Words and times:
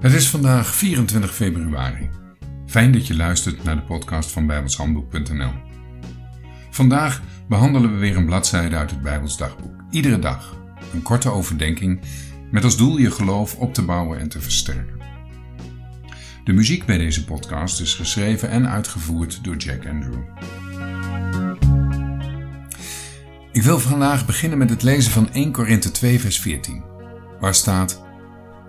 Het 0.00 0.12
is 0.12 0.28
vandaag 0.28 0.74
24 0.74 1.34
februari. 1.34 2.10
Fijn 2.66 2.92
dat 2.92 3.06
je 3.06 3.16
luistert 3.16 3.64
naar 3.64 3.76
de 3.76 3.82
podcast 3.82 4.30
van 4.30 4.46
bijbelshandboek.nl. 4.46 5.52
Vandaag 6.70 7.22
behandelen 7.48 7.92
we 7.92 7.98
weer 7.98 8.16
een 8.16 8.24
bladzijde 8.24 8.76
uit 8.76 8.90
het 8.90 9.02
Bijbels 9.02 9.36
dagboek. 9.36 9.84
Iedere 9.90 10.18
dag 10.18 10.56
een 10.92 11.02
korte 11.02 11.30
overdenking 11.30 12.00
met 12.50 12.64
als 12.64 12.76
doel 12.76 12.98
je 12.98 13.10
geloof 13.10 13.54
op 13.54 13.74
te 13.74 13.84
bouwen 13.84 14.18
en 14.18 14.28
te 14.28 14.40
versterken. 14.40 15.00
De 16.44 16.52
muziek 16.52 16.86
bij 16.86 16.98
deze 16.98 17.24
podcast 17.24 17.80
is 17.80 17.94
geschreven 17.94 18.50
en 18.50 18.68
uitgevoerd 18.68 19.44
door 19.44 19.56
Jack 19.56 19.86
Andrew. 19.86 20.22
Ik 23.52 23.62
wil 23.62 23.78
vandaag 23.78 24.26
beginnen 24.26 24.58
met 24.58 24.70
het 24.70 24.82
lezen 24.82 25.12
van 25.12 25.32
1 25.32 25.52
Korinthe 25.52 25.90
2 25.90 26.20
vers 26.20 26.40
14, 26.40 26.82
waar 27.40 27.54
staat 27.54 28.08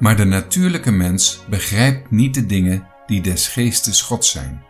maar 0.01 0.15
de 0.15 0.25
natuurlijke 0.25 0.91
mens 0.91 1.43
begrijpt 1.49 2.11
niet 2.11 2.33
de 2.33 2.45
dingen 2.45 2.87
die 3.05 3.21
des 3.21 3.47
geestes 3.47 4.01
God 4.01 4.25
zijn, 4.25 4.63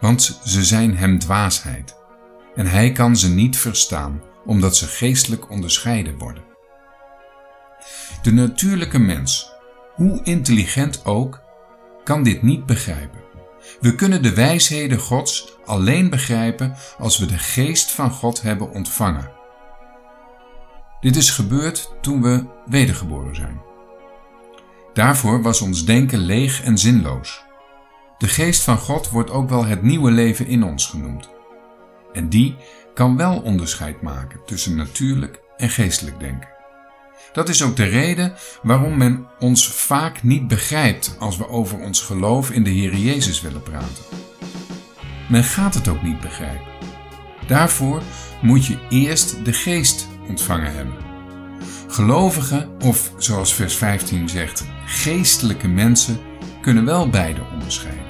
want 0.00 0.40
ze 0.44 0.64
zijn 0.64 0.96
hem 0.96 1.18
dwaasheid, 1.18 1.96
en 2.54 2.66
hij 2.66 2.92
kan 2.92 3.16
ze 3.16 3.34
niet 3.34 3.58
verstaan, 3.58 4.22
omdat 4.44 4.76
ze 4.76 4.86
geestelijk 4.86 5.50
onderscheiden 5.50 6.18
worden. 6.18 6.44
De 8.22 8.32
natuurlijke 8.32 8.98
mens, 8.98 9.52
hoe 9.94 10.20
intelligent 10.22 11.04
ook, 11.04 11.40
kan 12.04 12.22
dit 12.22 12.42
niet 12.42 12.66
begrijpen. 12.66 13.20
We 13.80 13.94
kunnen 13.94 14.22
de 14.22 14.34
wijsheden 14.34 14.98
Gods 14.98 15.56
alleen 15.64 16.10
begrijpen 16.10 16.76
als 16.98 17.18
we 17.18 17.26
de 17.26 17.38
geest 17.38 17.90
van 17.90 18.10
God 18.10 18.42
hebben 18.42 18.70
ontvangen. 18.70 19.30
Dit 21.00 21.16
is 21.16 21.30
gebeurd 21.30 21.92
toen 22.00 22.22
we 22.22 22.44
wedergeboren 22.66 23.34
zijn. 23.34 23.69
Daarvoor 24.92 25.42
was 25.42 25.60
ons 25.60 25.84
denken 25.84 26.18
leeg 26.18 26.62
en 26.62 26.78
zinloos. 26.78 27.44
De 28.18 28.28
geest 28.28 28.62
van 28.62 28.78
God 28.78 29.10
wordt 29.10 29.30
ook 29.30 29.48
wel 29.48 29.64
het 29.64 29.82
nieuwe 29.82 30.10
leven 30.10 30.46
in 30.46 30.64
ons 30.64 30.86
genoemd. 30.86 31.28
En 32.12 32.28
die 32.28 32.56
kan 32.94 33.16
wel 33.16 33.40
onderscheid 33.40 34.02
maken 34.02 34.40
tussen 34.46 34.76
natuurlijk 34.76 35.40
en 35.56 35.68
geestelijk 35.68 36.20
denken. 36.20 36.48
Dat 37.32 37.48
is 37.48 37.62
ook 37.62 37.76
de 37.76 37.84
reden 37.84 38.34
waarom 38.62 38.96
men 38.96 39.26
ons 39.38 39.68
vaak 39.68 40.22
niet 40.22 40.48
begrijpt 40.48 41.16
als 41.18 41.36
we 41.36 41.48
over 41.48 41.78
ons 41.78 42.00
geloof 42.00 42.50
in 42.50 42.64
de 42.64 42.70
Heer 42.70 42.96
Jezus 42.96 43.40
willen 43.40 43.62
praten. 43.62 44.04
Men 45.28 45.44
gaat 45.44 45.74
het 45.74 45.88
ook 45.88 46.02
niet 46.02 46.20
begrijpen. 46.20 46.66
Daarvoor 47.46 48.02
moet 48.42 48.66
je 48.66 48.78
eerst 48.88 49.44
de 49.44 49.52
geest 49.52 50.08
ontvangen 50.28 50.74
hebben. 50.74 51.09
Gelovigen, 51.90 52.68
of 52.80 53.12
zoals 53.18 53.54
vers 53.54 53.74
15 53.74 54.28
zegt, 54.28 54.64
geestelijke 54.86 55.68
mensen, 55.68 56.18
kunnen 56.62 56.84
wel 56.84 57.08
beide 57.08 57.40
onderscheiden. 57.52 58.04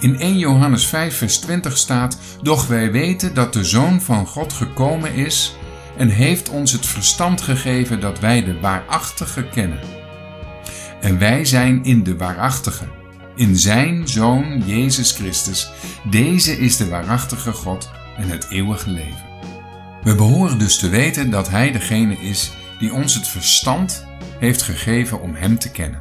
In 0.00 0.20
1 0.20 0.38
Johannes 0.38 0.86
5, 0.86 1.16
vers 1.16 1.38
20 1.38 1.76
staat: 1.76 2.18
Doch 2.42 2.66
wij 2.66 2.92
weten 2.92 3.34
dat 3.34 3.52
de 3.52 3.64
Zoon 3.64 4.00
van 4.00 4.26
God 4.26 4.52
gekomen 4.52 5.14
is 5.14 5.56
en 5.96 6.08
heeft 6.08 6.48
ons 6.48 6.72
het 6.72 6.86
verstand 6.86 7.40
gegeven 7.40 8.00
dat 8.00 8.20
wij 8.20 8.44
de 8.44 8.60
waarachtige 8.60 9.44
kennen. 9.48 9.80
En 11.00 11.18
wij 11.18 11.44
zijn 11.44 11.84
in 11.84 12.02
de 12.02 12.16
waarachtige, 12.16 12.84
in 13.34 13.56
Zijn 13.56 14.08
Zoon 14.08 14.62
Jezus 14.66 15.12
Christus. 15.12 15.70
Deze 16.10 16.58
is 16.58 16.76
de 16.76 16.88
waarachtige 16.88 17.52
God 17.52 17.90
en 18.16 18.28
het 18.28 18.46
eeuwige 18.50 18.90
leven. 18.90 19.31
We 20.02 20.14
behoren 20.14 20.58
dus 20.58 20.78
te 20.78 20.88
weten 20.88 21.30
dat 21.30 21.48
Hij 21.48 21.72
degene 21.72 22.16
is 22.16 22.52
die 22.78 22.92
ons 22.92 23.14
het 23.14 23.28
verstand 23.28 24.06
heeft 24.38 24.62
gegeven 24.62 25.20
om 25.20 25.34
Hem 25.34 25.58
te 25.58 25.70
kennen. 25.70 26.00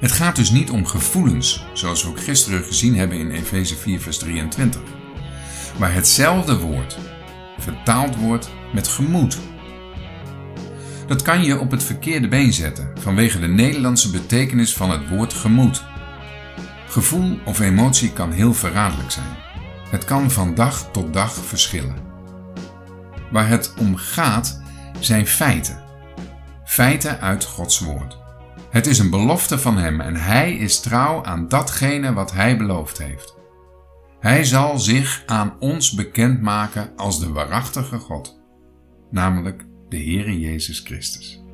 Het 0.00 0.12
gaat 0.12 0.36
dus 0.36 0.50
niet 0.50 0.70
om 0.70 0.86
gevoelens, 0.86 1.64
zoals 1.72 2.02
we 2.02 2.08
ook 2.08 2.20
gisteren 2.20 2.64
gezien 2.64 2.96
hebben 2.96 3.18
in 3.18 3.30
Efeze 3.30 3.76
4, 3.76 4.00
vers 4.00 4.18
23, 4.18 4.80
maar 5.78 5.94
hetzelfde 5.94 6.58
woord 6.58 6.98
vertaald 7.58 8.16
wordt 8.16 8.50
met 8.72 8.88
gemoed. 8.88 9.38
Dat 11.06 11.22
kan 11.22 11.44
je 11.44 11.58
op 11.58 11.70
het 11.70 11.82
verkeerde 11.82 12.28
been 12.28 12.52
zetten 12.52 12.90
vanwege 13.00 13.40
de 13.40 13.48
Nederlandse 13.48 14.10
betekenis 14.10 14.74
van 14.74 14.90
het 14.90 15.08
woord 15.08 15.32
gemoed. 15.32 15.84
Gevoel 16.88 17.38
of 17.44 17.60
emotie 17.60 18.12
kan 18.12 18.32
heel 18.32 18.54
verraderlijk 18.54 19.10
zijn. 19.10 19.36
Het 19.96 20.04
kan 20.04 20.30
van 20.30 20.54
dag 20.54 20.90
tot 20.90 21.12
dag 21.12 21.34
verschillen. 21.34 21.96
Waar 23.30 23.48
het 23.48 23.74
om 23.78 23.96
gaat 23.96 24.62
zijn 25.00 25.26
feiten. 25.26 25.82
Feiten 26.64 27.20
uit 27.20 27.44
Gods 27.44 27.78
woord. 27.78 28.18
Het 28.70 28.86
is 28.86 28.98
een 28.98 29.10
belofte 29.10 29.58
van 29.58 29.76
Hem 29.76 30.00
en 30.00 30.16
Hij 30.16 30.56
is 30.56 30.80
trouw 30.80 31.24
aan 31.24 31.48
datgene 31.48 32.12
wat 32.12 32.32
Hij 32.32 32.56
beloofd 32.56 32.98
heeft. 32.98 33.36
Hij 34.20 34.44
zal 34.44 34.78
zich 34.78 35.22
aan 35.26 35.56
ons 35.58 35.92
bekendmaken 35.92 36.92
als 36.96 37.20
de 37.20 37.32
waarachtige 37.32 37.98
God, 37.98 38.40
namelijk 39.10 39.64
de 39.88 39.96
Heere 39.96 40.40
Jezus 40.40 40.80
Christus. 40.80 41.45